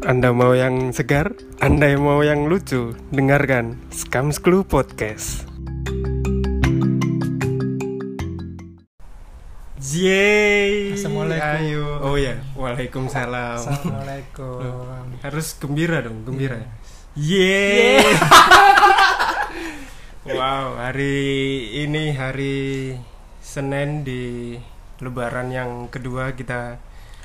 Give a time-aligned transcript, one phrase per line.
[0.00, 1.36] Anda mau yang segar?
[1.60, 2.96] Anda yang mau yang lucu?
[3.12, 5.44] Dengarkan Scam Clue Podcast.
[9.76, 10.96] Yeay.
[10.96, 11.52] Assalamualaikum.
[11.52, 11.84] Ayo.
[12.00, 13.60] Oh ya, waalaikumsalam.
[13.60, 14.88] Assalamualaikum.
[15.28, 16.64] Harus gembira dong, gembira.
[17.12, 18.00] Iya.
[18.00, 18.04] Yeay.
[20.40, 21.20] wow, hari
[21.76, 22.96] ini hari
[23.44, 24.56] Senin di
[25.04, 26.80] Lebaran yang kedua kita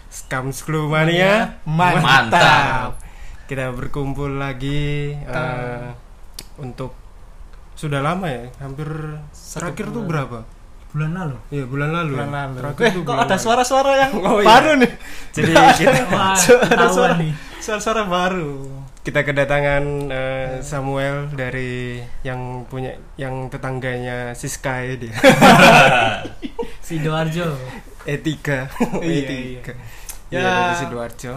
[0.08, 0.50] Scam
[0.88, 1.60] Mania.
[1.66, 2.98] Mantap.
[3.46, 5.88] Kita berkumpul lagi eh,
[6.58, 6.98] untuk
[7.76, 8.88] sudah lama ya, hampir
[9.36, 10.10] terakhir tuh bulan.
[10.10, 10.40] berapa?
[10.90, 11.38] Bulan lalu.
[11.52, 12.12] Iya bulan lalu.
[12.16, 12.36] Bulan ya?
[12.40, 12.54] lalu.
[12.56, 14.48] Terakhir Eh, tuh kok bulan ada suara-suara yang Oh, iya.
[14.48, 14.92] baru nih?
[15.30, 15.52] Jadi
[15.84, 16.34] kita Wah,
[16.72, 17.32] ada suara, nih.
[17.60, 18.52] Suara-suara baru.
[19.06, 22.90] kita kedatangan eh, Samuel dari yang punya
[23.22, 25.14] yang tetangganya Siska ya dia.
[26.82, 27.54] Sidoarjo.
[28.06, 28.70] Etika.
[29.04, 29.74] Iya, Etika.
[29.74, 29.82] iya.
[30.32, 30.50] Ya, Ya.
[30.50, 31.34] dari Sidoarjo.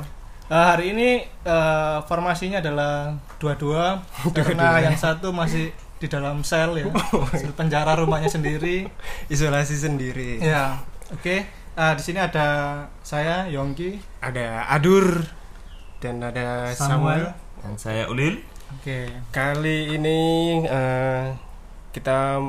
[0.48, 1.08] Eh, hari ini
[1.44, 4.00] eh, formasinya adalah dua-dua
[4.32, 6.86] karena yang satu masih di dalam sel ya,
[7.34, 8.88] sel penjara rumahnya sendiri.
[9.28, 10.40] Isolasi sendiri.
[10.40, 10.80] Ya,
[11.12, 11.44] oke.
[11.78, 14.00] Eh, di sini ada saya Yongki.
[14.24, 15.20] Ada Adur
[16.00, 17.34] dan ada Samuel.
[17.60, 18.40] Dan saya Ulil.
[18.78, 19.10] Oke.
[19.30, 20.18] Kali ini
[20.64, 21.34] eh,
[21.92, 22.40] kita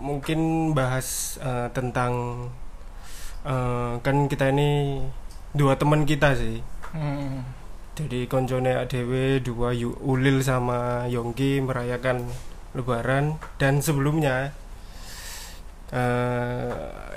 [0.00, 2.12] mungkin bahas eh, tentang
[3.44, 5.00] eh, kan kita ini
[5.50, 6.58] dua teman kita sih.
[6.90, 7.44] Hmm.
[7.94, 12.26] Jadi koncone ADW dua Yu- Ulil sama Yongki merayakan
[12.72, 14.50] Lebaran dan sebelumnya
[15.90, 16.70] eh,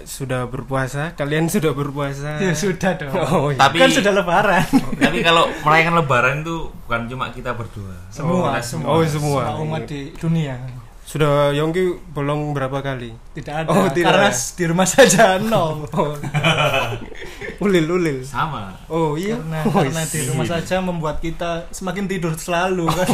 [0.04, 1.14] sudah berpuasa.
[1.14, 2.38] Kalian sudah berpuasa?
[2.38, 3.10] Ya sudah dong.
[3.28, 3.58] Oh, iya.
[3.60, 4.66] Tapi Kan sudah lebaran.
[5.02, 7.98] tapi kalau merayakan Lebaran itu bukan cuma kita berdua.
[8.08, 9.42] semua, Kita semua, Oh, semua.
[9.58, 10.62] umat di dunia.
[11.08, 13.16] Sudah Yongki bolong berapa kali?
[13.32, 13.68] Tidak ada.
[13.70, 14.52] Oh, tidak Karena ada.
[14.52, 15.88] di rumah saja nol.
[15.90, 16.12] Oh.
[17.64, 18.20] ulil Ulil.
[18.22, 18.76] Sama.
[18.86, 19.40] Oh iya.
[19.40, 20.28] Karena Oh, karena di iya.
[20.30, 23.08] rumah saja membuat kita semakin tidur selalu kan.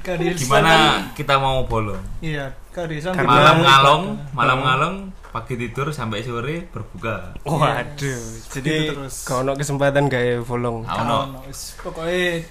[0.00, 0.72] Kalau kan- Gimana
[1.12, 1.98] kita mau bolong?
[2.20, 4.30] Iya, kalau kita- Malam ngalong, Oh.
[4.32, 4.94] malam ngalong,
[5.28, 7.34] pagi tidur sampai sore berbuka.
[7.42, 8.22] Waduh.
[8.48, 9.14] Jadi Gitu terus.
[9.24, 10.82] kau no kesempatan gak bolong.
[10.82, 12.46] Kalau no, wis, pokoknya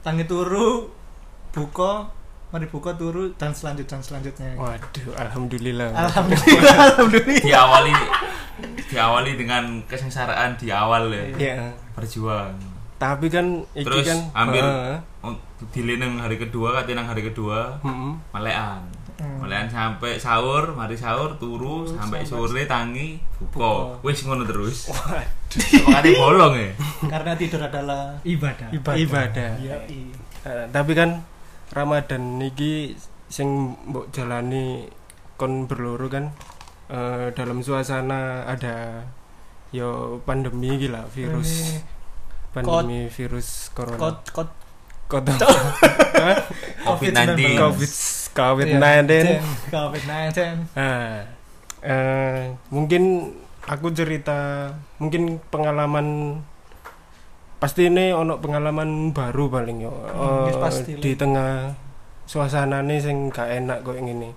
[0.00, 0.88] tangi turu
[1.50, 2.08] buka
[2.50, 5.90] mari buka turu dan selanjut dan selanjutnya Waduh, alhamdulillah.
[5.94, 7.94] alhamdulillah alhamdulillah Diawali
[8.90, 11.24] diawali dengan kesengsaraan di awal ya.
[11.38, 11.56] Ya.
[11.94, 12.52] Berjuang.
[13.00, 14.98] Tapi kan iki Terus kan ambil Heeh.
[15.24, 15.32] Oh,
[15.72, 17.80] dileneng hari kedua, katinang hari kedua,
[18.34, 18.82] melekan.
[19.20, 19.36] Hmm.
[19.40, 24.00] Melekan sampai sahur, mari sahur turu Turu sampai sore tangi Buka.
[24.04, 24.88] Wis ngono terus.
[24.90, 26.70] Makanya bolong ya.
[27.08, 29.50] karena tidur adalah ibadah ibadah Ibadah.
[29.60, 30.16] Iya, iya.
[30.40, 31.20] Eh, tapi kan
[31.70, 32.98] Ramadan niki
[33.30, 34.90] sing mbok jalani
[35.38, 36.34] kon berloro kan
[36.90, 39.06] eh, dalam suasana ada
[39.70, 41.78] yo pandemi gila virus.
[42.50, 43.06] Pandemi.
[43.06, 43.98] Virus corona.
[43.98, 44.50] Kot kot.
[45.10, 45.26] Kot-
[46.86, 47.58] COVID-19.
[47.58, 47.90] covid
[48.30, 51.26] covid Iya, 19 covid 19 Nah,
[51.82, 53.34] eh, mungkin
[53.66, 54.70] aku cerita
[55.02, 56.38] mungkin pengalaman
[57.60, 59.92] pasti ini ono pengalaman baru paling yo.
[60.56, 61.70] Pasti di tengah
[62.24, 64.32] suasana nih sing gak enak kok ini.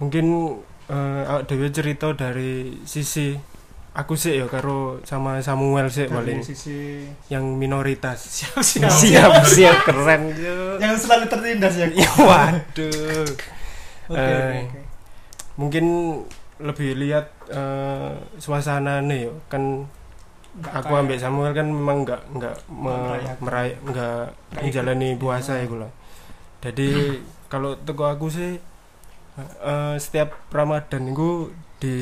[0.00, 0.26] Mungkin
[0.88, 3.36] eh awak dhewe cerita dari sisi
[3.92, 6.40] aku sih ya karo sama Samuel sih dari paling.
[6.40, 8.18] sisi yang minoritas.
[8.18, 8.90] Siap siap.
[9.04, 10.80] Siap siap keren yo.
[10.80, 11.86] Yang selalu tertindas ya?
[12.18, 13.28] Waduh.
[14.08, 14.48] Oke Eh, oke.
[14.66, 14.80] oke
[15.52, 15.84] mungkin
[16.58, 19.32] lebih lihat eh, suasana nih yo.
[19.46, 19.86] Kan
[20.52, 23.36] Nggak aku ambil Samuel kan memang nggak nggak me- Merayakan.
[23.40, 24.20] meray nggak
[24.54, 25.64] menjalani puasa Iya.
[25.64, 25.92] ya lah
[26.60, 26.88] jadi
[27.52, 28.60] kalau teko aku sih
[29.38, 31.48] eh, setiap Ramadan itu
[31.78, 31.96] di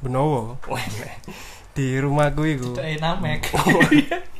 [0.00, 0.56] Benowo.
[1.70, 3.40] Di rumahku itu tidak enamek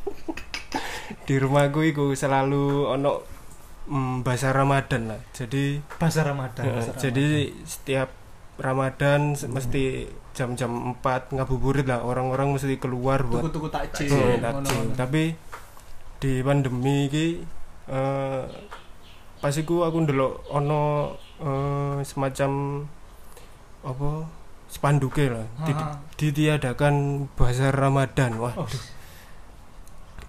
[1.27, 3.21] di rumahku itu selalu ono
[3.85, 5.21] mm, bahasa Ramadan lah.
[5.31, 7.25] Jadi bahasa Ramadan Ya, bahasa jadi
[7.63, 8.09] setiap
[8.61, 11.99] Ramadan se- mesti jam-jam 4 ngabuburit lah.
[12.01, 14.07] Orang-orang mesti keluar buat tuku-tuku takjil.
[14.07, 14.85] Hmm, takjil.
[14.93, 15.23] tapi
[16.17, 17.27] di pandemi iki
[17.87, 18.45] eh
[19.37, 20.81] pas iku aku ndelok ono
[21.37, 22.51] eh, semacam
[23.81, 24.09] apa
[24.67, 25.45] spanduke lah.
[25.63, 25.75] Di-
[26.21, 26.93] ditiadakan
[27.33, 28.37] bahasa Ramadan.
[28.37, 28.69] Wah Oh,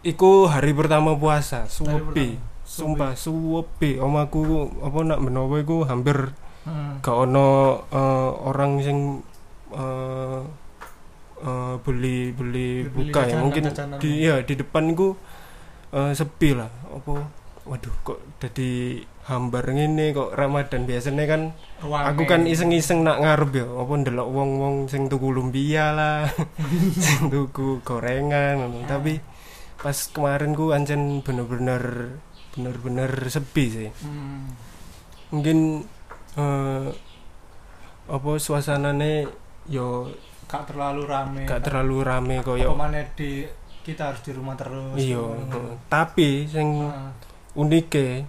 [0.03, 2.41] iku hari pertama puasa suwepi.
[2.65, 4.01] sumpah suwepi.
[4.01, 4.43] Omaku
[4.81, 6.33] apa nak menowo iku hampir
[6.67, 7.03] hmm.
[7.03, 7.49] gak ono
[7.91, 8.99] eh, orang sing
[9.75, 10.41] eh,
[11.43, 13.99] eh, beli beli Beli buka ya mungkin jajanan.
[13.99, 15.15] di ya di depan ku
[15.93, 21.43] eh, sepi lah apa waduh kok jadi hambar ngene kok Ramadan biasanya kan
[21.79, 26.27] aku kan iseng-iseng nak ngarep ya apa ndelok wong-wong sing tuku lumpia lah
[27.07, 28.83] sing tuku gorengan ngono.
[28.91, 29.23] tapi
[29.79, 32.19] pas kemarin ku ancen bener-bener
[32.55, 34.59] bener-bener sepi sih Hmm.
[35.31, 35.87] mungkin
[36.35, 36.87] eh
[38.05, 39.29] apa suasanane
[39.67, 40.09] yo
[40.45, 41.43] Gak terlalu rame.
[41.43, 43.41] gak terlalu rame Apa koyo maneh di
[43.81, 44.95] kita harus di rumah terus.
[44.95, 45.81] iya Hmm.
[45.89, 47.09] tapi sing Ah.
[47.55, 48.29] unike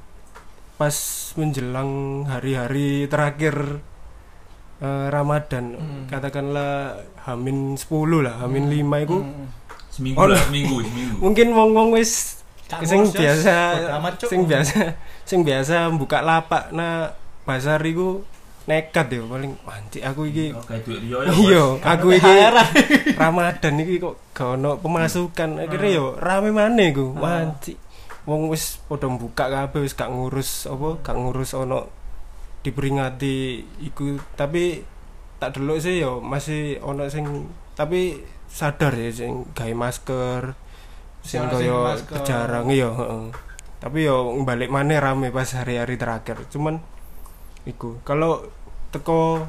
[0.74, 0.96] pas
[1.36, 1.92] menjelang
[2.26, 3.84] hari-hari terakhir
[4.80, 6.04] eh, Ramadan Hmm.
[6.08, 9.48] katakanlah Hamin 10 lah Hamin 5 itu Hmm.
[9.90, 11.18] Seminggu Oh, lah, seminggu, seminggu.
[11.22, 12.42] mungkin wong-wong wis
[12.82, 13.56] sing biasa
[14.24, 14.80] sing biasa
[15.22, 17.14] sing biasa buka lapak nah
[17.44, 18.24] pasar iku
[18.64, 22.32] nekat ya paling anjir aku iki ya, iya aku iki
[23.22, 25.68] Ramadan iki kok gak ono pemasukan.
[25.68, 27.12] Akhirnya yo rame maneh iku.
[27.20, 27.44] Ah.
[27.44, 27.76] anjir
[28.24, 31.92] wong wis padha buka kabeh wis gak ngurus apa gak ngurus ono
[32.64, 34.16] diperingati iku.
[34.40, 34.80] Tapi
[35.44, 37.28] tak delok sih yo masih ono sing
[37.76, 40.56] tapi sadar ya sing gawe masker
[41.20, 41.90] sing koyo
[42.24, 43.32] jarang iya heeh.
[43.80, 46.48] tapi yo balik maneh rame pas hari-hari terakhir.
[46.48, 46.80] Cuman
[47.66, 48.44] iku kalau
[48.90, 49.48] teko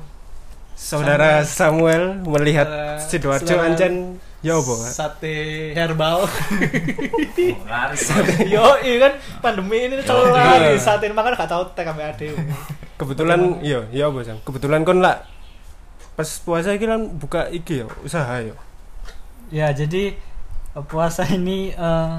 [0.72, 5.36] saudara Samuel melihat Eh, sidoarjo saudara- ancen ya apa Sate
[5.72, 6.24] herbal.
[7.34, 8.08] Oh, laris.
[8.44, 10.44] Yo, iya kan pandemi ini Yo, selalu iya.
[10.64, 12.28] lari sate makan gak tau ade.
[12.94, 15.26] kebetulan iya iya apa Sam kebetulan kon lah
[16.14, 18.54] pas puasa iki kan buka iki ya usaha ya
[19.48, 20.16] Ya, jadi
[20.72, 22.16] eh, puasa ini eh,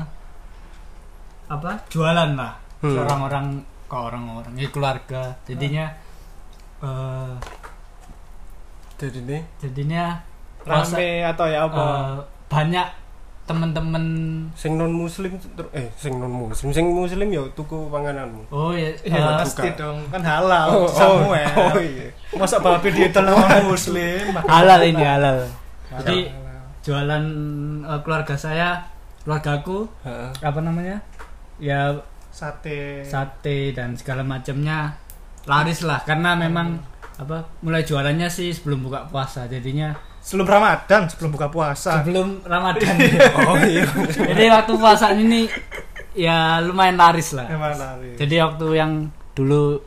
[1.46, 1.72] apa?
[1.88, 2.54] Jualan lah.
[2.80, 2.96] Hmm.
[2.98, 3.46] Orang-orang
[3.86, 5.36] ke orang-orang, ya keluarga.
[5.46, 5.86] Jadinya
[6.82, 7.34] eh
[8.96, 10.04] jadi nih jadinya
[10.64, 11.84] puasa Rame atau ya apa?
[11.84, 12.16] eh,
[12.48, 12.88] banyak
[13.46, 14.06] temen-temen
[14.58, 15.38] sing non muslim
[15.70, 19.78] eh sing non muslim sing muslim ya tuku pangananmu oh ya Iya eh, pasti buka.
[19.78, 20.68] dong, kan halal.
[20.74, 21.46] oh, Samuel.
[21.70, 24.26] oh iya Masa babi dietel sama muslim?
[24.50, 25.38] halal ini halal.
[25.94, 26.00] Halal.
[26.02, 26.18] Jadi
[26.82, 27.24] jualan
[27.86, 28.82] eh, keluarga saya,
[29.22, 30.30] keluargaku Heeh.
[30.42, 30.98] apa namanya?
[31.62, 31.94] Ya
[32.36, 33.00] sate.
[33.02, 34.92] sate dan segala macamnya
[35.46, 36.76] laris lah karena memang
[37.16, 42.02] apa mulai jualannya sih sebelum buka puasa jadinya Sebelum Ramadan, sebelum buka puasa.
[42.02, 42.98] sebelum Ramadan
[43.46, 43.86] oh iya
[44.18, 45.46] jadi waktu puasa ini
[46.12, 48.18] ya lumayan laris lah Emang lari.
[48.18, 48.92] jadi waktu yang
[49.32, 49.80] dulu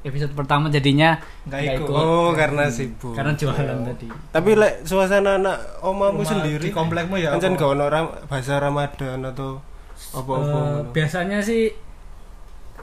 [0.00, 1.90] episode pertama jadinya Nggak nggak ikut.
[1.92, 7.16] oh karena sibuk karena jualan tadi tapi lek suasana anak omamu Rumah sendiri di komplekmu
[7.16, 7.44] ya apa?
[7.50, 9.60] gak ono ram- bahasa Ramadan atau
[10.12, 10.92] apa-apa ngono.
[10.92, 11.68] biasanya sih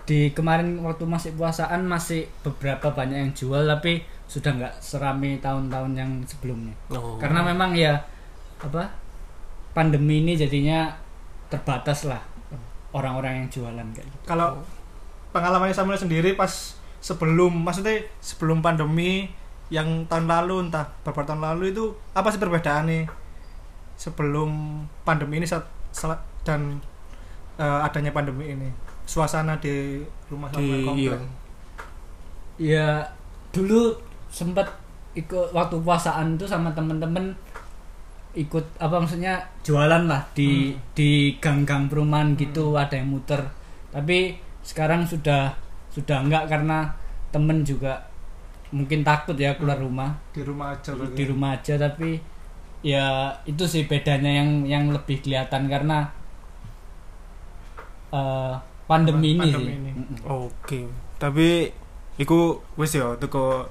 [0.07, 5.91] di kemarin waktu masih puasaan masih beberapa banyak yang jual tapi sudah nggak serami tahun-tahun
[5.93, 7.19] yang sebelumnya Oh.
[7.19, 7.99] karena memang ya
[8.57, 8.87] apa
[9.71, 10.87] pandemi ini jadinya
[11.47, 12.23] terbatas lah
[12.91, 14.17] orang-orang yang jualan kayak gitu.
[14.25, 14.57] Kalau
[15.29, 16.49] pengalamannya Samuel sendiri pas
[16.97, 19.29] sebelum maksudnya sebelum pandemi
[19.69, 23.05] yang tahun lalu entah beberapa tahun lalu itu apa sih perbedaannya
[23.95, 26.79] sebelum pandemi ini saat, saat- dan
[27.59, 28.69] eh, adanya pandemi ini
[29.07, 30.99] suasana di rumah di komplek.
[30.99, 31.15] iya.
[32.59, 32.87] ya
[33.55, 33.95] dulu
[34.27, 34.67] sempat
[35.15, 37.33] ikut waktu puasaan itu sama temen-temen
[38.37, 43.41] ikut apa maksudnya jualan lah di di gang-gang perumahan gitu ada yang muter.
[43.89, 45.49] Tapi sekarang sudah
[45.89, 46.85] sudah enggak karena
[47.33, 47.97] temen juga
[48.69, 50.13] mungkin takut ya keluar rumah.
[50.29, 52.21] Di rumah aja di, di rumah aja tapi
[52.85, 56.05] ya itu sih bedanya yang yang lebih kelihatan karena
[58.13, 58.53] eh,
[58.87, 59.91] pandemi ini Pandemi sih ini.
[59.93, 60.17] Mm-mm.
[60.25, 60.79] Oke.
[61.17, 61.69] Tapi
[62.17, 62.39] iku
[62.73, 63.67] wis ya teko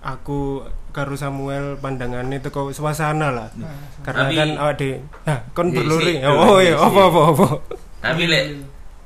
[0.00, 3.48] aku karo Samuel pandangannya teko suasana lah.
[3.54, 3.68] Nah,
[4.00, 4.90] Karena Tapi- kan awake
[5.22, 6.14] nah kon Iya, berluri.
[6.16, 6.24] sih.
[6.24, 7.46] Oh iya, Iya, apa apa apa.
[8.00, 8.44] Tapi lek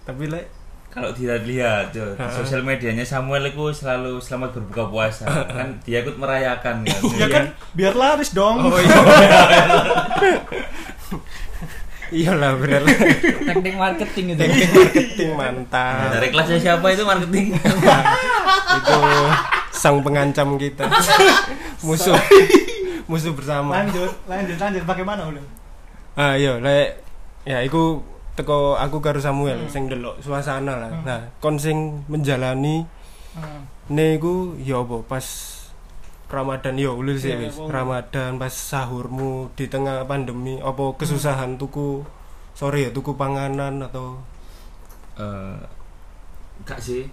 [0.05, 0.47] Tapi lek
[0.87, 2.31] kalau dilihat tuh di Ha-ha.
[2.31, 7.45] sosial medianya Samuel itu selalu selamat berbuka puasa kan dia ikut merayakan kan ya kan
[7.75, 8.95] biar laris dong Oh iya.
[12.15, 12.83] Iyalah bener.
[13.45, 16.15] teknik marketing itu Marketing Nah, mantap.
[16.15, 17.47] dari kelasnya siapa itu marketing
[18.79, 18.99] Itu
[19.71, 20.87] sang pengancam kita.
[21.87, 22.15] Musuh.
[23.05, 23.77] Musuh bersama.
[23.77, 25.45] lanjut lanjut lanjut bagaimana udah
[26.15, 27.03] Ah iya, lek
[27.43, 28.01] ya iku
[28.33, 30.91] teko aku karo Samuel sing delok suasana lah.
[31.03, 32.87] Nah, kon sing menjalani
[33.35, 33.67] Hmm.
[33.91, 35.27] ne iku ya apa pas
[36.27, 37.55] Ramadan ya ulil sih wis.
[37.55, 42.03] apa- Ramadan pas sahurmu di tengah pandemi apa kesusahan tuku
[42.53, 44.19] sorry ya tuku panganan atau
[45.15, 45.59] Eh,
[46.59, 47.07] enggak sih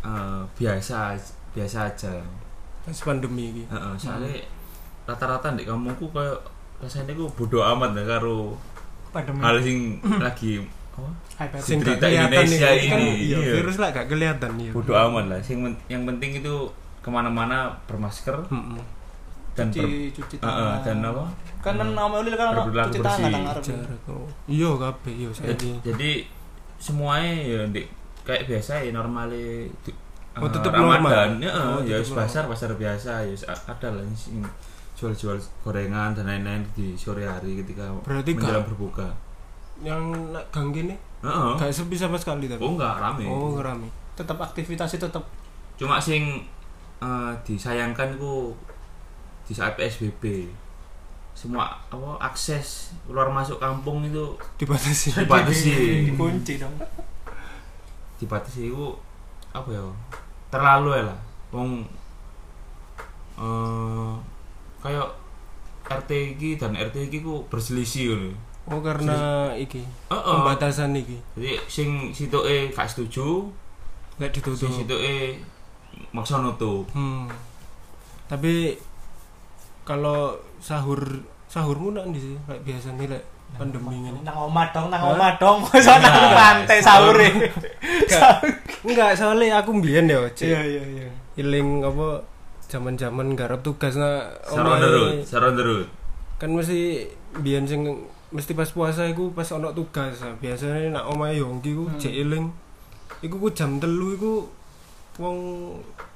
[0.00, 1.16] Eh, biasa
[1.50, 2.12] biasa aja
[2.82, 3.62] pas pandemi iki.
[3.64, 4.36] Heeh, soalnya
[5.04, 6.36] rata-rata di kampungku kayak
[6.76, 8.52] rasanya ku bodoh amat ya karo
[9.08, 10.60] pandemi hal sing lagi
[10.92, 11.08] apa?
[11.58, 13.52] Sing Cerita Indonesia kan, ini, iya, iya.
[13.56, 14.70] virus lah gak kelihatan ya.
[14.70, 15.40] bodoh amat lah.
[15.40, 16.54] Sing yang penting itu
[17.04, 18.80] ke mana-mana bermasker, Mm-mm.
[19.52, 20.80] dan ber, cuci cuci tangan.
[20.80, 21.24] dan apa?
[21.60, 23.30] Kan kan nama ulil kan cuci tangan
[23.60, 24.24] jarak oh.
[24.48, 26.10] iya kabeh iya jadi, saiki jadi
[26.80, 27.84] semuanya ya di,
[28.24, 28.90] kayak biasa ya
[30.34, 31.38] Oh, eh, tetep Ramadan normal.
[31.38, 34.42] ya Oh, ya pasar pasar biasa ya ada lah sing
[34.98, 39.06] jual-jual gorengan dan lain-lain di sore hari ketika Berarti menjelang gak- berbuka.
[39.82, 40.02] Yang
[40.34, 41.50] nak gang gini Heeh.
[41.54, 42.58] gak sepi sama sekali tapi?
[42.58, 43.26] Oh enggak rame.
[43.26, 43.86] Oh rame.
[44.14, 45.22] Tetap aktivitasnya tetap
[45.74, 46.42] cuma sing
[47.04, 48.56] eh, disayangkan ku
[49.44, 50.48] di saat PSBB
[51.34, 55.12] semua apa akses keluar masuk kampung itu dibatasi.
[55.18, 55.70] dibatasi.
[56.08, 56.72] Dikunci dong.
[58.22, 58.94] Dibatasi itu
[59.50, 59.82] apa ya
[60.48, 61.18] terlalu ya lah.
[61.50, 61.82] Wong
[63.34, 64.12] eh
[64.78, 65.10] kayak
[65.84, 68.30] RT iki dan RT iki ku berselisih ngono.
[68.64, 70.24] Oh karena iki Heeh.
[70.38, 71.18] pembatasan iki.
[71.36, 73.50] Jadi sing situke gak setuju
[74.16, 75.02] gak sing ditutup
[76.10, 77.26] maksa nutup hmm.
[78.26, 78.76] tapi
[79.84, 81.00] kalau sahur
[81.44, 82.34] sahurmu nak di sih?
[82.48, 83.22] Kayak biasa nih lek
[83.54, 85.60] pandemi ini nang omah dong nang omah dong.
[85.70, 87.14] Masa nang Nah, pantai sahur.
[87.14, 87.30] e.
[88.82, 91.08] enggak soalnya aku mbiyen ya cek iya iya iya.
[91.36, 92.24] Iling apa
[92.66, 95.86] zaman-zaman garap tugas na saron derut saron derut
[96.40, 97.06] kan mesti
[97.38, 97.84] biyen sing
[98.34, 102.00] mesti pas puasa iku pas ono tugas nah, biasanya nak omahe Yongki ku Hmm.
[102.00, 102.50] cek iling.
[103.22, 104.32] Iku ku jam telu iku
[105.16, 105.36] wong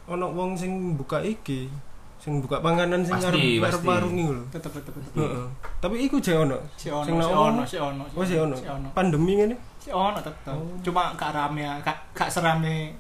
[0.07, 1.71] ono wong sing buka iki
[2.19, 3.87] sing buka panganan sing ngarep pasti.
[3.87, 4.45] warung iku lho.
[4.51, 5.47] Tetep tetep heeh.
[5.79, 6.59] Tapi iku jek ono.
[6.75, 7.63] Si ono Sing ono.
[8.09, 8.55] oh sih ono
[8.91, 9.57] pandemi ngene?
[9.79, 10.51] Si ono tetep.
[10.51, 10.75] Oh.
[10.83, 12.91] cuma gak rame ya gak gak serame.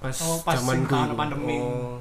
[0.00, 1.56] Pas Oh, pas zaman sing pandemi.
[1.58, 2.00] oh.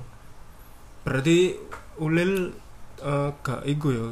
[1.01, 1.57] berarti
[1.97, 2.55] ulil
[2.99, 4.05] eh, gak iku ya?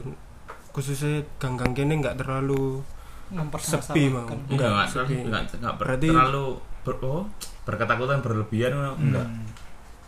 [0.69, 2.83] Khususnya gang-gang kene nggak terlalu
[3.57, 4.25] sepi mau?
[4.49, 5.15] Enggak enggak sepi.
[5.21, 6.47] enggak, enggak ber- Berarti- terlalu
[6.89, 7.23] ber- oh,
[7.63, 9.27] berketakutan berlebihan ngono, enggak.
[9.29, 9.45] Hmm.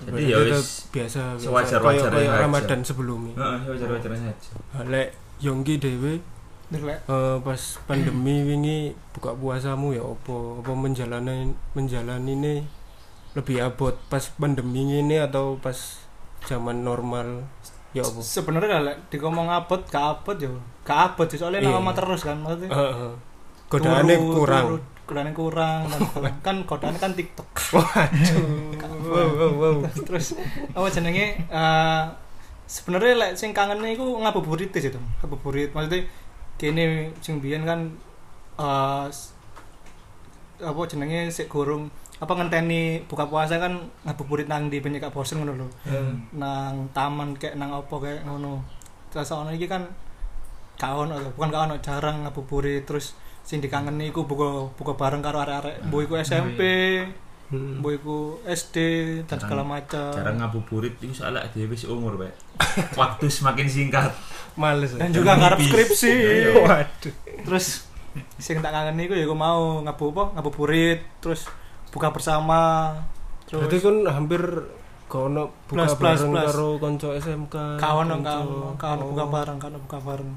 [0.02, 2.42] jadi ya itu wis biasa kayak aja.
[2.42, 3.34] Ramadan sebelumnya.
[3.38, 4.52] Heeh wajar-wajar saja.
[4.82, 6.18] Lek Yongki dewe
[6.68, 7.06] Delek.
[7.06, 12.54] eh, pas pandemi wingi buka puasamu ya opo apa menjalani menjalani ini
[13.32, 15.78] lebih abot pas pandemi ini atau pas
[16.44, 17.46] zaman normal?
[17.94, 20.58] Ya opo sebenarnya lek dikomong abot gak abot yo.
[20.82, 21.78] Gak abot sih soalnya Iya.
[21.78, 22.74] omah terus kan maksudnya.
[22.74, 23.14] Heeh.
[23.70, 24.66] godaannya turu, kurang.
[24.68, 24.78] turu,
[25.12, 26.00] godaannya kurang dan
[26.46, 27.50] kan godaannya kan TikTok.
[29.02, 29.76] Wow wow wow.
[30.08, 30.40] Terus
[30.72, 32.04] apa jenenge eh
[32.64, 36.08] sebenarnya lek sing kangen iku ngabuburit sih dong ngabuburit maksudnya
[36.56, 37.92] kene sing biyen kan
[38.56, 39.36] eh s-
[40.62, 41.90] apa jenenge sik gorong
[42.22, 45.68] apa ngenteni buka puasa kan ngabuburit nang di banyak bosen ngono lho.
[46.38, 48.62] Nang taman kayak nang apa kayak ngono.
[49.10, 49.84] Terus ono iki kan
[50.78, 52.86] gak ono lho, bukan gak ono jarang ngabuburit.
[52.86, 55.86] Terus sing dikangeni iku buka buka bareng karo arek-arek.
[55.86, 56.62] Mbok iku SMP
[57.52, 57.84] Hmm.
[57.84, 58.18] mbok iku
[58.48, 58.76] SD
[59.22, 62.32] dan Jarang- segala macam cara ngabuburit itu soalnya dia wis umur pak.
[62.96, 64.16] Waktu semakin singkat.
[64.54, 66.12] Males dan juga ngarep skripsi.
[66.12, 66.52] Iya.
[66.64, 67.14] waduh.
[67.44, 67.92] Terus
[68.38, 71.48] sing tak kangen iku ya aku mau ngabu apa ngabuburit terus
[71.92, 72.92] buka bersama
[73.44, 74.42] terus berarti kan hampir
[75.08, 76.44] kono buka Plus, bareng plus.
[76.46, 79.08] karo konco SMK kawan kawan kawan oh.
[79.12, 80.32] buka bareng kawan buka bareng.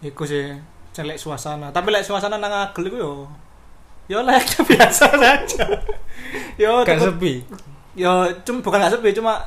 [0.00, 0.56] Iku sih
[0.90, 1.70] celek suasana.
[1.70, 3.12] Tapi lek suasana nang agel iku yo
[4.10, 5.64] yo layaknya biasa saja.
[6.58, 7.46] Yo gak sepi?
[7.94, 8.10] Yo
[8.42, 9.38] cuma bukan gak sepi cuma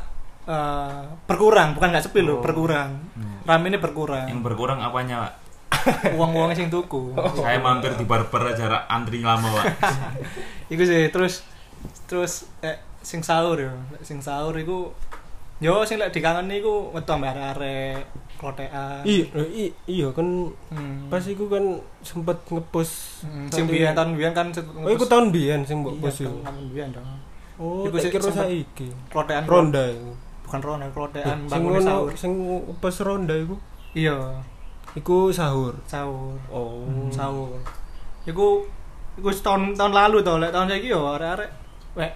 [0.46, 1.76] eh, berkurang.
[1.76, 2.28] Bukan gak sepi Oh.
[2.28, 2.96] loh berkurang.
[3.16, 3.44] Hmm.
[3.44, 4.24] rame ini berkurang.
[4.32, 5.34] Yang berkurang apanya pak?
[6.16, 7.12] Uang-uangnya sing tuku.
[7.44, 9.66] Saya mampir di barber aja antri lama pak.
[10.72, 11.44] Iku sih terus
[12.08, 13.74] terus eh sing sahur yo.
[14.00, 14.96] Sing sahur iku
[15.64, 18.04] yo sing lek dikangen iku metu ambek arek
[18.36, 19.00] klotekan.
[19.08, 19.26] Iya
[19.88, 21.08] iya kan hmm.
[21.08, 24.52] pas iku kan sempet ngepost Hmm, sing biyen tahun biyen kan
[24.84, 26.36] oh iku tahun biyen sing mbok iya, post iku.
[26.44, 27.08] tahun biyen dong.
[27.56, 28.88] Oh Iku kira sempet- saiki.
[29.08, 30.12] klotekan ronda iku.
[30.44, 32.12] bukan ronda klotekan bangun sahur.
[32.20, 32.32] sing
[32.84, 33.56] pas ronda iku?
[33.96, 34.18] Iya.
[34.94, 35.74] Iku sahur.
[35.88, 36.36] Sahur.
[36.52, 36.84] Oh.
[37.10, 37.56] Sahur.
[38.28, 38.68] Iku
[39.16, 41.50] iku tahun tahun lalu to lek tahun saiki yo arek-arek
[41.96, 42.12] wek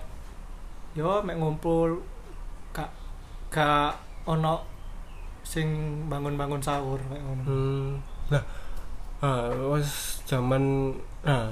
[0.98, 2.02] yo mek ngumpul
[3.50, 4.60] gak ono
[5.42, 5.68] sing
[6.06, 7.44] bangun-bangun sahur kayak ngono.
[7.44, 7.88] Hmm.
[8.28, 8.44] Nah
[9.18, 11.50] ah was zaman nah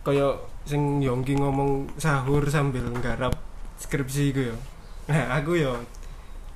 [0.00, 0.24] kaya
[0.64, 3.36] sing Yongki ngomong sahur sambil nggarap
[3.76, 4.56] skripsi iku ya
[5.04, 5.68] nah aku ya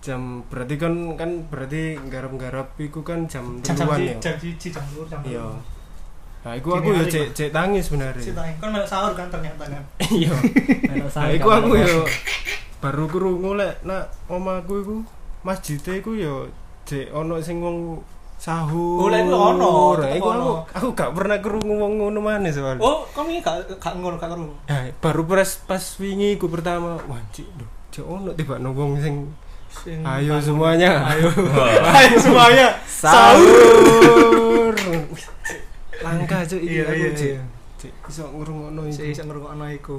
[0.00, 4.34] jam berarti kan kan berarti nggarap-nggarap iku kan jam jam jam duluan si- ya jam
[4.40, 5.44] siji jam lur jam iya.
[6.40, 8.32] nah iku aku hari, cek cek tangis sebenarnya.
[8.32, 10.32] Tang, kan melok sahur kan ternyata kan iya.
[10.32, 11.84] Melok Nah, sahur iku kan aku melok.
[11.84, 12.00] yo
[12.78, 14.96] baru krungu lek nak omaku iku
[15.42, 16.46] masjid iku yo
[16.86, 17.98] jek ono sing wong
[18.38, 19.02] sahur.
[19.02, 20.50] Oh, lek iku ono, iku aku, ono.
[20.70, 22.78] aku gak pernah krungu wong ngono maneh soalnya.
[22.78, 26.94] oh kamu ini gak gak ngono gak ngono Nah, baru pas pas wingi iku pertama,
[27.10, 29.26] wah cik, duh, cek ono tiba wong sing
[29.68, 30.46] Sing Ayo bangun.
[30.48, 30.90] semuanya.
[31.12, 31.28] Ayo.
[32.00, 32.72] Ayo semuanya.
[32.88, 34.72] Sahur.
[36.00, 37.28] Langka cuy iki Iya aku, iya Cik.
[37.28, 37.42] iya.
[37.78, 39.12] Cik, iso ngurungokno Sik iki.
[39.12, 39.98] iso ngrungokno iku.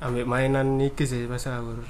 [0.00, 1.82] Ambek mainan iki sih pas sahur.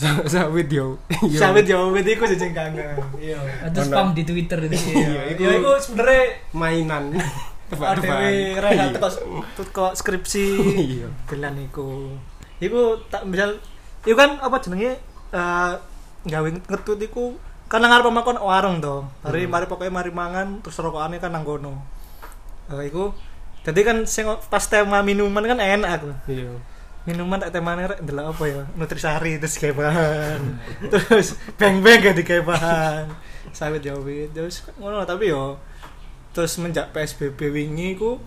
[0.00, 0.96] Sa- Sawit yo.
[1.40, 2.96] Sawit yo wit iku sing kangen.
[3.14, 3.36] Iya.
[3.68, 3.86] Itu Ono.
[3.86, 4.72] spam di Twitter itu.
[4.90, 7.04] Iya, iku- ya iku sebenarnya mainan.
[7.70, 9.08] Adewe rehat teko
[9.54, 10.46] teko skripsi.
[10.74, 11.08] Iya.
[11.26, 12.16] Gelan iku.
[12.58, 13.60] Iku tak misal
[14.02, 14.96] iku kan apa jenenge
[15.30, 15.72] eh
[16.22, 19.04] gawe ngetut iku kan nang arep makan warung to.
[19.22, 19.52] Mari Hmm.
[19.52, 21.78] mari pokoknya mari mangan terus rokokane kan nang kono.
[22.66, 23.12] Eh iku
[23.60, 26.00] jadi kan sing pas tema minuman kan enak.
[26.26, 26.50] Iya.
[27.08, 28.62] Minuman tak temane rek ndelok apa ya?
[28.76, 30.40] Nutrisari terus kayak bahan.
[30.92, 33.08] terus beng-beng gak kayak bahan.
[33.56, 34.36] Sawit ya wit.
[34.36, 35.56] Terus ngono tapi yo
[36.30, 38.22] terus menjak PSBB wingi ku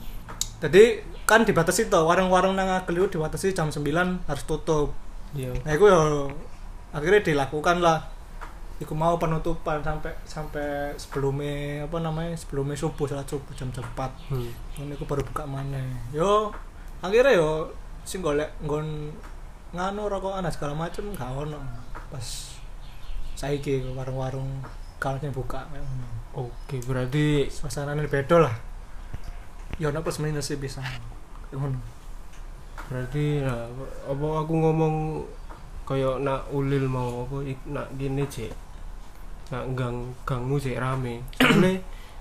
[0.59, 3.83] jadi kan dibatasi to warung-warung nang Agel dibatasi jam 9
[4.27, 4.91] harus tutup.
[5.35, 5.51] Iya.
[5.63, 5.99] Nah, itu ya
[6.95, 8.11] akhirnya dilakukan lah.
[8.79, 13.83] Iku mau penutupan sampai sampai sebelumnya apa namanya sebelumnya subuh salat subuh jam 4
[14.27, 14.49] Hmm.
[14.81, 15.79] ini aku baru buka mana
[16.11, 16.51] yo
[16.99, 17.69] akhirnya yo
[18.03, 19.11] sing golek nggon
[19.73, 21.59] nganu rokokan segala macem gak ono.
[22.11, 22.53] Pas
[23.33, 24.61] saiki warung-warung
[25.01, 25.67] kalau yang buka.
[26.31, 28.55] Oke, berarti suasananya beda lah.
[29.81, 30.79] Yo ono plus minus sih bisa.
[31.51, 31.91] Ngono.
[32.83, 33.63] berarti nah,
[34.11, 35.23] apa aku ngomong
[35.87, 37.41] kayak nak ulil mau apa
[37.71, 38.51] nak gini cek
[39.49, 41.23] nak gang gangmu cek rame.
[41.39, 41.79] Soalnya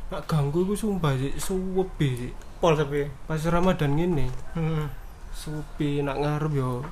[0.09, 3.05] nak ganggu aku sumpah cek suwepi cek pol tapi.
[3.27, 4.27] Pas ramadan gini.
[5.33, 6.85] Supi nak ngarep yo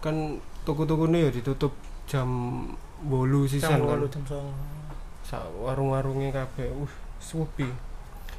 [0.00, 1.70] kan toko-toko yo ditutup
[2.08, 2.28] jam
[3.02, 3.96] bolu sisan jam kan.
[3.98, 4.52] walu jam songo.
[5.22, 7.68] Sa warung-warungnya kabeh uh supi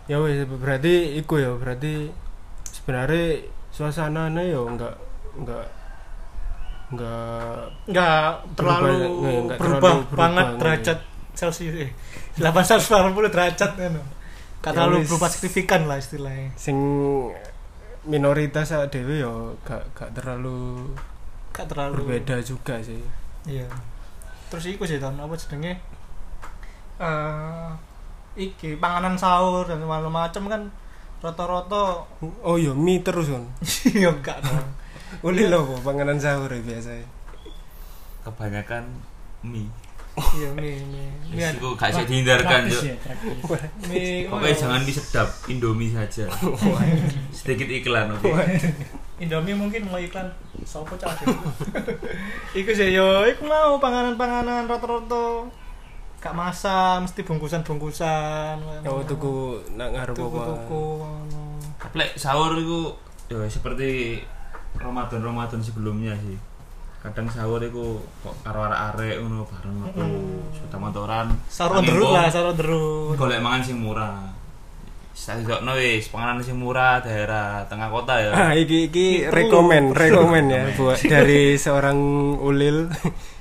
[0.05, 2.11] ya wes berarti iku ya berarti
[2.67, 3.39] sebenarnya
[3.71, 4.91] suasananya yo enggak
[5.39, 5.63] enggak
[6.91, 10.59] enggak nggak terlalu Berubah, nggak- nggak berubah, terlalu berubah, banget nggak.
[10.59, 10.99] derajat
[11.33, 11.91] Celsius eh
[12.37, 13.93] 880 derajat kan
[14.63, 16.55] Gak Ya terlalu berubah signifikan lah istilahnya.
[16.55, 16.77] Sing
[18.03, 20.91] minoritas sak dhewe yo gak gak terlalu
[21.55, 22.03] gak terlalu.
[22.03, 22.99] berbeda juga sih.
[23.47, 23.67] Iya.
[24.51, 25.79] Terus iku sih tahun apa jenenge?
[26.99, 27.69] Eh
[28.33, 30.61] iki panganan sahur dan macam-macam kan
[31.21, 33.45] rata-rata oh iya mie terus kan
[33.95, 34.67] iya enggak dong
[35.21, 36.97] Uli apa panganan sahur ya biasa
[38.25, 38.83] kebanyakan
[39.45, 39.69] mie
[40.13, 42.83] iya mie mie mie Wis iku gak bisa dihindarkan Cuk.
[42.85, 42.95] ya,
[43.89, 46.29] mie pokoknya jangan mie sedap Indomie saja.
[47.33, 48.29] Sedikit iklan oke?
[49.17, 50.29] Indomie mungkin mau iklan.
[50.69, 51.17] Sopo cah
[52.53, 55.49] iku sih yo iku mau panganan-panganan rata-rata
[56.21, 58.85] gak masak mesti bungkusan-bungkusan.
[58.85, 60.23] Oh tuku nak ngarep apa?
[60.23, 60.85] Tuku-tuku
[61.97, 62.93] lek sahur itu
[63.27, 64.21] ya seperti
[64.77, 66.37] Ramadan Ramadan sebelumnya sih.
[67.03, 70.55] Kadang sahur itu kok karo arek-arek ngono bareng aku Mm.
[70.55, 71.27] sudah motoran.
[71.45, 74.31] sahur road lah sahur road Golek mangan sing murah.
[75.13, 78.31] Saya jokno wis panganan sing murah daerah tengah kota ya.
[78.31, 79.29] Ah, iki iki Itu.
[79.29, 81.99] rekomen, rekomen ya buat dari seorang
[82.39, 82.87] ulil.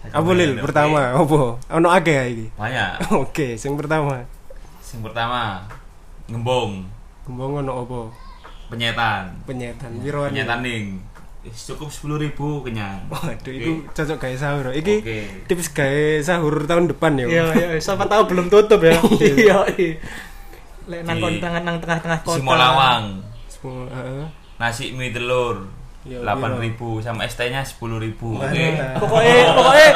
[0.05, 1.14] Apa ulil pertama?
[1.14, 1.57] Apa?
[1.72, 2.46] Ono akeh ya iki.
[2.53, 2.90] Banyak.
[3.25, 4.27] Oke, sing pertama.
[4.81, 5.64] Sing pertama
[6.27, 6.83] ngembong,
[7.22, 8.01] Kembang ono apa?
[8.68, 9.31] penyetan.
[9.44, 9.90] Penyetan.
[9.96, 10.98] Piro Penyetan ning.
[11.42, 13.02] Cukup 10.000 kenyang.
[13.09, 13.50] Waduh, Oke.
[13.50, 14.66] itu cocok gawe sahur.
[14.70, 15.18] Iki Oke.
[15.46, 17.26] tips gawe sahur tahun depan ya.
[17.26, 18.94] iya iya siapa tahu belum tutup ya
[19.35, 19.98] iya iya
[20.83, 23.05] lek nang Di- kon- tengah nang tengah-tengah kota Simolawang.
[23.62, 24.24] Heeh.
[24.57, 25.66] Nasi mie telur.
[26.02, 27.78] Ya, 8.000 sama ST-nya 10.000.
[27.78, 28.42] Oke.
[28.42, 28.98] Mantap.
[28.98, 29.88] pokoknya pokoknya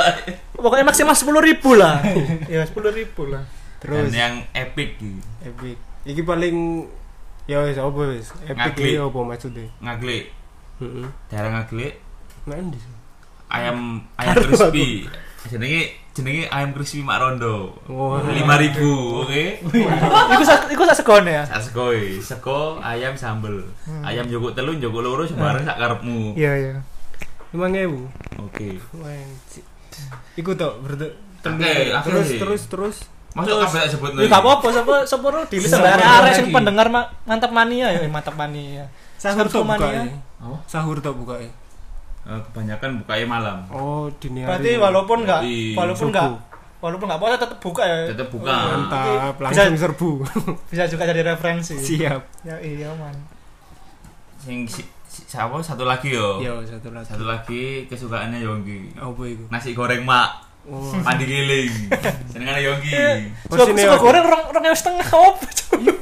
[0.53, 1.99] pokoknya maksimal sepuluh ribu lah
[2.49, 3.43] ya sepuluh ribu lah
[3.77, 5.19] Terus Dan yang epic gitu.
[5.43, 5.75] epic.
[6.03, 6.87] Iki paling
[7.45, 8.31] ya wis apa wis?
[8.41, 9.67] Epic iki apa maksudnya?
[9.79, 10.31] Ngaglik.
[10.79, 11.07] Heeh.
[11.27, 11.95] Daerah ngaglik
[12.45, 12.79] Mandi.
[13.47, 13.79] ayam
[14.21, 15.07] ayam crispy.
[15.47, 17.79] Jenenge jenenge ayam crispy Mak Rondo.
[17.87, 18.19] Wah.
[18.21, 18.77] 5000,
[19.23, 19.45] oke.
[20.33, 23.63] iku sak iku sak segone ya Sak sekoi, seko ayam sambel.
[24.01, 26.35] Ayam jogok telu, jogok loro sembarang sak karepmu.
[26.35, 26.75] iya iya
[27.51, 28.43] 5000.
[28.43, 28.77] Oke.
[28.95, 29.65] Wajib.
[30.35, 31.09] Iku tok berarti
[31.47, 32.03] Oke, oke.
[32.03, 32.97] terus terus terus
[33.31, 36.57] Masuk kabeh tak sebut Ya gak apa-apa, sapa sapa ro di Sapa arek sing lagi?
[36.57, 38.89] pendengar ma- mantap mania ya, mantap mania.
[39.17, 40.05] Sahur tok buka ya.
[40.39, 41.51] Oh, Sahur tok buka ya.
[42.27, 43.59] eh, kebanyakan bukanya malam.
[43.69, 44.51] Oh, dini hari.
[44.51, 46.31] Berarti walaupun enggak Di walaupun enggak
[46.77, 47.99] walaupun enggak puasa tetap buka ya.
[48.11, 48.51] Tetep buka.
[48.51, 50.11] Oh, mantap, Bisa- langsung serbu.
[50.71, 51.75] Bisa juga jadi referensi.
[51.75, 52.21] Siap.
[52.43, 53.15] Ya iya man.
[54.37, 56.39] Sing si, si, siapa satu lagi yo.
[56.39, 57.07] Yo, satu lagi.
[57.09, 58.95] Satu lagi kesukaannya Yonggi.
[58.95, 59.45] Apa iku?
[59.49, 60.45] Nasi goreng mak.
[60.67, 60.91] Oh.
[60.99, 61.71] Pandi giling.
[62.31, 62.91] Senengane Yonggi.
[63.47, 64.03] Suka Porsinya suka apa?
[64.03, 65.93] goreng rong rong setengah apa coba.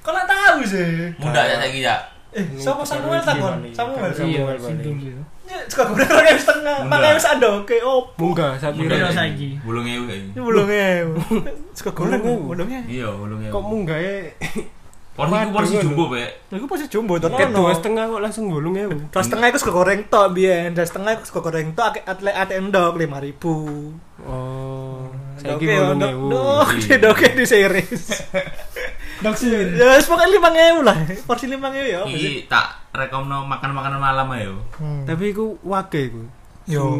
[0.00, 0.88] Kok nggak tahu sih?
[1.20, 1.96] Muda ya saiki ya.
[2.36, 3.64] Eh, siapa Samuel takon?
[3.72, 4.12] Samuel.
[4.12, 5.22] Samuel Iya, sindung gitu.
[5.46, 6.76] Ya, goreng rong ewu setengah.
[6.84, 7.76] Mangan sak oke.
[7.80, 9.08] Oh, munggah sapi rek.
[9.08, 9.56] saiki.
[9.64, 11.14] Bulung ewu kayak bolong ewu.
[11.96, 12.84] Bolong ewu.
[12.84, 13.52] Iya, bulung ewu.
[13.56, 14.16] kok munggah e
[15.16, 16.52] Porsi ku porsi jumbo, Pak.
[16.52, 17.72] Iku pasti jumbo to ono.
[17.72, 20.76] setengah kok langsung bolong ewu Dua setengah iku sego goreng tok biyen.
[20.76, 24.28] Dua setengah iku sego goreng tok akeh atlet ATM ndok 5000.
[24.28, 25.08] oh
[25.40, 28.04] saiki bolong ewu Dok, di doke di series.
[29.18, 29.72] Doksir.
[29.72, 30.96] Ya wis pokoke 5000 lah.
[31.22, 31.98] Porsi 5000 ya.
[32.00, 32.20] apa sih?
[32.36, 34.56] Iki tak rekomno makan makanan malam ayo.
[34.76, 35.04] Hmm.
[35.04, 36.22] tapi iku wake iku
[36.64, 36.98] Yo.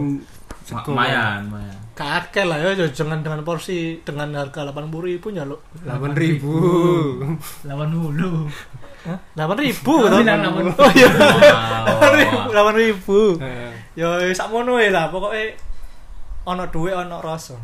[0.66, 1.79] Lumayan, lumayan.
[1.94, 5.61] Kakek lah ya ya, jangan dengan porsi dengan harga 80.000 nyaluk.
[5.81, 6.52] delapan ribu
[7.64, 8.50] Lawan hulu.
[9.07, 9.18] Hah?
[9.38, 10.18] 8000 Oh, toh?
[10.18, 10.76] bilang 80.000.
[10.76, 11.09] Oh iya.
[12.50, 12.50] Wow.
[13.38, 13.40] 8000.
[13.40, 15.57] Eh, Ya wis sakmono lah pokoke
[16.44, 17.57] ono duit ono rasa.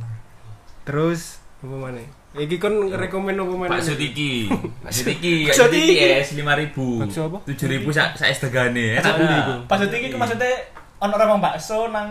[0.83, 2.03] terus apa mana
[2.35, 4.49] iki kon rekomen apa mana Bakso tiki.
[4.85, 6.09] Bakso tiki, Bakso bakso tiki tiki.
[6.17, 7.05] es 5000.
[7.05, 7.39] Bakso apa?
[7.45, 8.87] 7000 sak sak es tegane.
[8.97, 9.45] Enak Bakso enggak?
[9.45, 9.69] tiki.
[9.69, 10.53] Pas iki ku maksudnya
[10.97, 12.09] ono orang bakso nang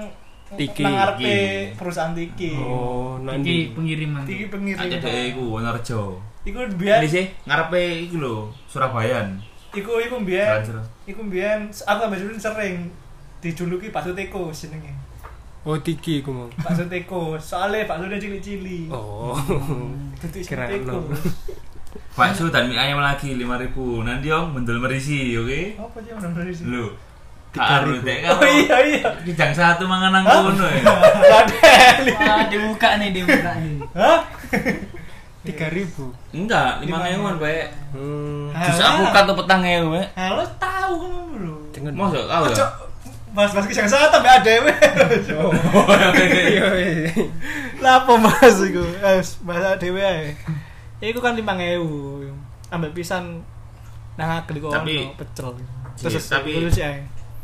[0.52, 0.84] Tiki.
[0.84, 1.78] nang ngarepe Tiki.
[1.80, 2.52] perusahaan tiki.
[2.54, 4.22] oh Iki nanti pengiriman.
[4.22, 4.90] Tiki Tak pengirim.
[4.94, 6.02] cedek iku Wonorejo.
[6.42, 9.38] Iku biyen Ini sih ngarepe iku lho, Surabayan.
[9.72, 10.60] iku iku biyen
[11.08, 12.76] iku biyen aku Julin sering
[13.42, 14.94] dijuluki bakso teko jenenge.
[15.62, 18.90] Oh tiki iku mau Bakso teko, soalnya baksonya cilik-cilik.
[18.90, 19.38] oh
[20.18, 21.06] Dadi Kira teko.
[22.18, 24.08] Bakso dan mie ayam lagi 5000.
[24.08, 25.78] Nanti om mendel merisi, oke?
[25.78, 26.66] Apa sih bener sih?
[26.66, 26.90] Lho.
[27.52, 28.08] Tiga Karo ribu.
[28.08, 29.04] Oh iya iya.
[29.28, 30.88] Kijang satu mangan nang kono ya.
[30.88, 33.76] Wah, dibuka nih, dibuka nih.
[33.92, 34.24] Hah?
[35.42, 37.68] tiga ribu Enggak, 5000-an, Pak.
[37.98, 40.08] hmm Jus alpukat tuh petang ewu, Pak.
[40.16, 41.56] Halo tahu kan lho.
[41.74, 42.46] dengan Mosok kau
[43.32, 43.34] Ojo ya?
[43.34, 44.62] Mas-mas kisah satu sampai ada iya.
[47.80, 48.84] Lah apa mas iku?
[48.84, 50.38] Eh, bahasa dhewe ae.
[51.02, 52.30] Iku kan 5000.
[52.70, 53.42] Ambek pisan
[54.16, 55.56] nang agel ono pecel.
[55.56, 55.66] Iya,
[55.98, 57.00] Terus tapi- tapi sih ae.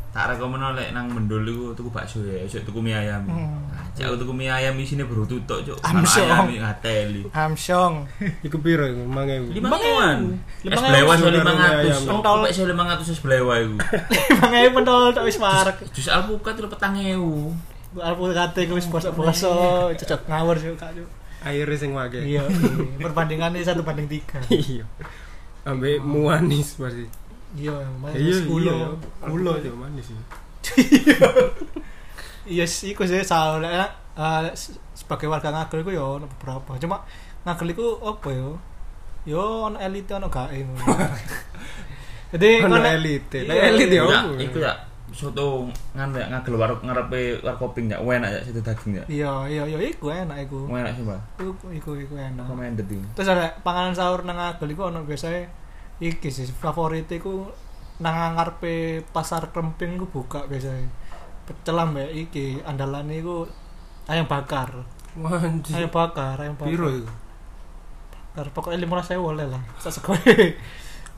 [0.08, 3.28] Tak rekomen oleh nang mendol iku tuku bakso ya, ojo tuku mie ayam.
[3.28, 3.68] Hmm.
[3.68, 5.78] Nah, Cak aku tuku mie ayam isine berutu tok, Cuk.
[5.84, 7.28] Ayam ngateli.
[7.28, 8.08] Hamsyong.
[8.46, 10.40] iku piro iku mang ewu Lima ewan.
[10.64, 10.90] Lima Es ewu.
[10.90, 11.84] blewa so Saudara lima mie ngatus.
[11.84, 12.02] ayam.
[12.08, 13.76] Pentol pek so lima ngatus es blewa iku.
[14.48, 15.76] 5000 pentol tok wis marek.
[15.92, 17.52] Jus alpukat itu petang ewu.
[18.00, 20.92] Alpu kate ku wis bosok-bosok, cocok ngawur sih kak.
[21.38, 22.42] air sing wake Iya,
[22.98, 24.42] perbandingannya satu banding tiga.
[24.50, 24.82] iya
[25.62, 27.06] ambek muanis pasti
[27.56, 29.52] Iya, mas iya kulo, kulo.
[29.56, 30.18] itu manis sih
[32.48, 33.84] Iya sih, iku sih soalnya
[34.16, 34.48] eh,
[34.96, 36.80] sebagai warga ngagel iku ya ono beberapa.
[36.80, 37.04] Cuma
[37.44, 38.48] ngagel iku apa ya?
[39.28, 40.80] Yo ono elite ono gae ngono.
[42.32, 44.72] Jadi ono elite Iya, Lah, elite ya Ya, apa iku ya
[45.08, 45.64] soto
[45.96, 49.04] ngan ya ngagel warung ngarepe warkoping ya, enak ya situ daging ya.
[49.08, 50.68] Iya, iya, iya iku enak iku.
[50.68, 51.20] Enak sih, Pak.
[51.40, 52.44] Iku iku iku enak.
[52.44, 53.04] Recommended iki.
[53.16, 55.48] Terus ada panganan sahur nang ngagel iku ono biasanya
[55.98, 57.50] iki sih favorit iku
[57.98, 60.86] nang ngarepe pasar Kremping iku buka biasanya.
[61.46, 63.46] Pecel ambek iki andalane iku
[64.06, 64.86] ayam bakar.
[65.18, 65.74] Wanji.
[65.74, 66.70] Ayam bakar, ayam bakar.
[66.70, 67.10] Piro iku?
[68.14, 69.58] Bakar pokoknya lima saya boleh lah.
[69.82, 70.18] Sak sekoe.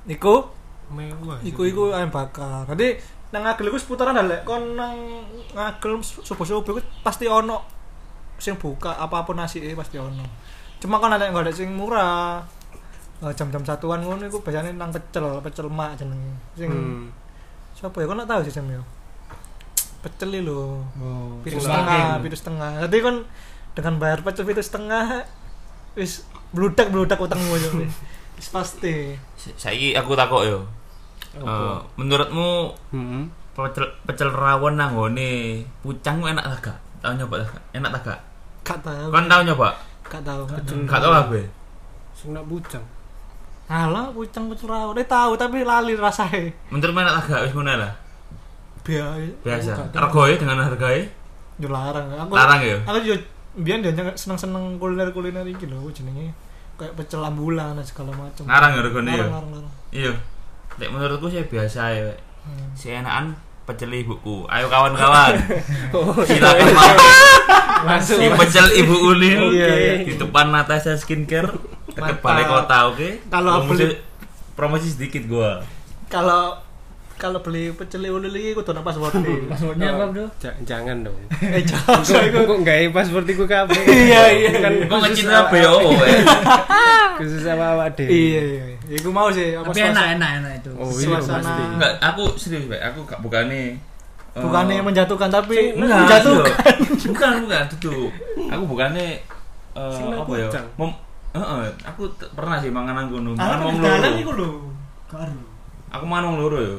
[0.08, 0.48] Iku,
[0.88, 1.44] Mewah.
[1.44, 2.64] iku iku ayam bakar.
[2.64, 2.96] Nanti
[3.30, 4.96] nang ngagel iku seputaran lek kon nang
[5.52, 7.62] ngagel subuh-subuh iku pasti ono
[8.40, 10.24] sing buka apa pun nasi pasti ono.
[10.80, 12.40] Cuma kan ada nggak ada sing murah.
[13.20, 16.32] Eh, jam-jam satuan ngono iku biasanya nang pecel, pecel mak jenenge.
[16.54, 17.12] Sing Hmm.
[17.74, 18.08] siapa ya?
[18.08, 18.80] Kau nak tahu sih Sam yo.
[20.00, 20.80] Pecel lho.
[20.96, 22.80] Oh, Pitu setengah, pitu setengah.
[22.80, 23.16] Nanti kan
[23.70, 25.28] dengan bayar pecel pitu setengah
[25.92, 27.84] wis bludak bludak utangmu yo.
[28.34, 29.12] Wis pasti.
[29.36, 30.58] Sa- Saiki aku takok yo.
[31.30, 31.84] Eh, Apa?
[31.94, 33.28] menurutmu Hmm.
[33.52, 36.78] pecel pecel rawon nang ngone pucang enak tak gak?
[37.00, 37.52] Tau nyoba tak?
[37.52, 37.64] gak?
[37.76, 38.20] Enak tak gak?
[38.64, 39.08] Gak tahu.
[39.12, 39.68] Kan tau nyoba?
[40.08, 40.42] Gak tahu.
[40.88, 41.36] Gak tau apa?
[42.16, 42.80] Sing nak bucang.
[43.70, 44.98] Alah, pucang pecel rawon.
[44.98, 46.50] Eh tahu tapi lali rasanya.
[46.68, 47.40] Menurutmu enak tak gak?
[47.46, 47.92] Wis ngono lah.
[48.82, 49.46] Biasa.
[49.46, 49.70] Biasa.
[49.94, 51.06] Regoe dengan hargae
[51.56, 52.10] Yo larang.
[52.18, 52.76] Aku larang ya.
[52.82, 53.14] Aku yo
[53.54, 56.34] biyen dia seneng-seneng kuliner-kuliner iki lho jenenge
[56.74, 58.42] kayak pecel ambulan dan segala macam.
[58.42, 59.16] Ngarang ya regane ya?
[59.20, 59.74] Larang, larang, larang.
[59.92, 60.12] Iya.
[60.74, 62.10] Nek menurutku sih biasa ya.
[62.42, 62.72] Hmm.
[62.72, 63.36] Si enakan
[63.68, 64.48] pecel ibuku.
[64.48, 65.36] Ayo kawan-kawan.
[65.94, 66.90] Oh, Silakan mau
[67.80, 68.16] Masuk.
[68.18, 69.94] si pecel ibu Ulin Iya, iya.
[70.04, 71.50] di depan Natasha Skincare
[71.90, 73.08] dekat balai kota, oke?
[73.26, 74.00] Kalau promosi, beli-
[74.52, 75.60] promosi sedikit gua.
[76.06, 76.58] Kalau
[77.14, 79.12] kalau beli pecel ulil iki kudu ana password
[79.52, 80.26] Passwordnya apa, Bro?
[80.40, 81.16] Ja- jangan dong.
[81.54, 83.76] Eh jangan Kok kok gawe password iku kabeh.
[84.08, 84.50] Iya, iya.
[84.56, 84.98] Kan Kok
[85.52, 85.68] ya?
[85.68, 86.24] Oh, eh.
[87.20, 88.08] Khusus sama awak dhewe.
[88.08, 88.62] Iya iya.
[88.90, 90.70] Iku mau sih apa Tapi enak, enak, enak itu.
[90.74, 91.62] Oh, iya Suasana- pasti.
[91.76, 92.80] Enggak, aku serius, Pak.
[92.90, 93.76] Aku gak bukannya
[94.30, 96.74] eh, Bukannya menjatuhkan tapi enggak, menjatuhkan.
[96.80, 97.04] iya.
[97.04, 98.08] Bukan, bukan, duduk.
[98.48, 99.06] Aku bukannya
[99.70, 100.48] Sing apa ya?
[100.74, 100.90] Mem
[101.30, 102.02] Heeh, aku
[102.34, 103.30] pernah sih mangan nang kono.
[103.34, 104.18] Mangan wong dalan loro.
[104.18, 104.48] iku lho.
[105.06, 105.38] Karo.
[105.90, 106.76] Aku mangan wong loro ya.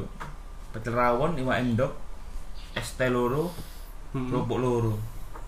[0.72, 1.92] Pecel rawon, iwak endok,
[2.74, 3.52] es teh loro
[4.12, 4.28] Hmm.
[4.28, 5.00] kerupuk loro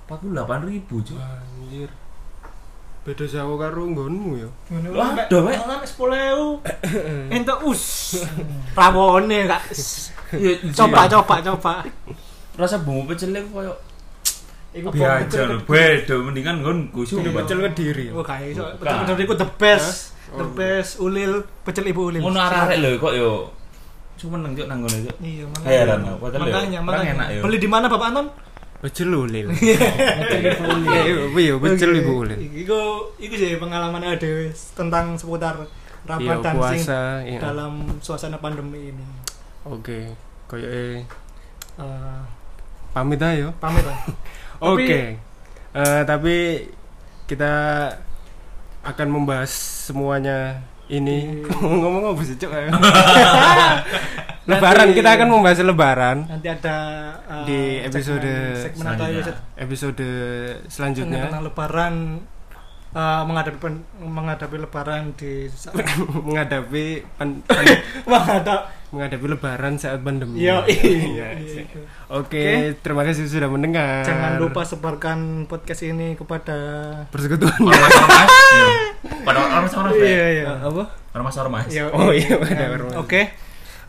[0.07, 1.91] 48 ribu cuy Anjir.
[3.03, 4.47] Beda jauh karo nggonmu ya.
[4.71, 5.55] Ngono Lah, ada, Pak.
[5.59, 6.63] Sampe 10.000.
[7.35, 7.83] Entuk us.
[8.79, 9.63] Rawone kak.
[10.71, 11.73] Coba coba coba.
[12.53, 13.73] rasa bumbu pecel itu koyo
[14.73, 18.05] Iku biasa lho beda mendingan nggonku sih Ini pecel kediri.
[18.09, 18.65] Oh kayak iso.
[18.73, 18.89] Bukan.
[18.99, 19.87] Betul-betul iku the best.
[19.87, 20.11] Hah?
[20.33, 20.49] The Oh.
[20.51, 21.31] best ulil
[21.61, 22.19] pecel ibu ulil.
[22.19, 23.53] ngono arek lho kok yo
[24.13, 27.25] cuma nang cuk nang ngono Iya, Heran aku, makanya, ya, makanya.
[27.29, 27.41] ya.
[27.41, 28.27] Beli di mana Bapak Anton?
[28.79, 29.47] Pecel ulil.
[29.53, 30.89] Pecel ibu ulil.
[30.89, 32.37] Iya, iya, pecel ibu ulil.
[32.39, 32.79] Iku
[33.15, 34.31] iku sih pengalaman ada
[34.73, 35.55] tentang seputar
[36.03, 36.53] Iya, Ramadan.
[37.23, 37.39] Iya.
[37.39, 39.05] dalam suasana pandemi ini.
[39.63, 40.11] Oke.
[40.45, 40.99] Koyo Eh,
[42.93, 43.49] pamit ayo.
[43.57, 43.97] pamit lah.
[44.63, 44.87] Oke.
[44.87, 45.31] Tapi-
[45.73, 46.69] Eh, tapi
[47.25, 47.49] kita
[48.83, 49.49] akan membahas
[49.83, 51.41] semuanya ini.
[51.41, 51.49] Iya.
[51.81, 52.53] Ngomong apa sih, Cuk?
[54.43, 56.75] lebaran kita akan membahas lebaran Nanti ada
[57.23, 59.07] eh, Di episode segmen, atau
[59.55, 60.07] episode
[60.67, 61.31] selanjutnya.
[61.31, 61.93] tentang lebaran
[62.93, 65.73] eh, menghadapi pen- menghadapi lebaran di saat
[66.27, 70.37] menghadapi pan- pan- menghadap menghadapi lebaran saat pandemi.
[70.39, 71.33] Yo, Iya.
[71.33, 71.65] iya.
[72.07, 74.05] Oke, terima kasih sudah mendengar.
[74.05, 76.53] Jangan lupa sebarkan podcast ini kepada
[77.09, 77.57] persekutuan.
[77.65, 78.67] ormas Iya.
[79.21, 80.45] pada ormas ormas Iya, iya.
[80.59, 80.83] apa?
[81.11, 82.93] ormas ormas Yo, Oh iya, pada Nah, ormas.
[82.99, 83.33] Oke.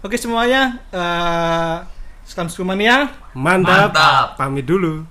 [0.00, 1.76] Oke semuanya eh
[2.24, 3.12] Salam Skumania.
[3.34, 3.92] Mantap.
[3.92, 4.26] Mantap.
[4.36, 5.04] Pamit dulu.